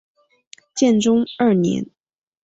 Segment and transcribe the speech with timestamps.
[0.73, 1.85] 建中二年。